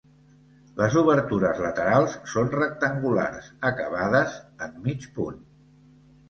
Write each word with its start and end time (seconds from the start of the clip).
Les 0.77 0.95
obertures 1.01 1.59
laterals 1.65 2.15
són 2.33 2.49
rectangulars 2.55 3.51
acabades 3.71 4.39
en 4.69 4.75
mig 4.89 5.07
punt. 5.21 5.39